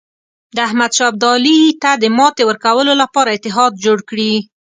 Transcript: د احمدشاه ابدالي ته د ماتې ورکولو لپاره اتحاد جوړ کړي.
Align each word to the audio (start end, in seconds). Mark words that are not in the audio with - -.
د 0.55 0.57
احمدشاه 0.67 1.09
ابدالي 1.11 1.59
ته 1.81 1.91
د 2.01 2.03
ماتې 2.17 2.43
ورکولو 2.47 2.91
لپاره 3.01 3.29
اتحاد 3.31 3.71
جوړ 3.85 3.97
کړي. 4.09 4.33